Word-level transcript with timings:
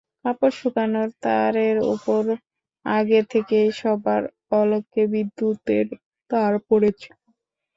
কাপড় 0.21 0.53
শুকানোর 0.59 1.09
তারের 1.23 1.77
ওপর 1.93 2.23
আগে 2.85 3.19
থেকেই 3.31 3.69
সবার 3.79 4.21
অলক্ষ্যে 4.51 5.03
বিদ্যুতের 5.13 5.85
তার 6.31 6.53
পড়ে 6.67 6.89
ছিল। 6.99 7.17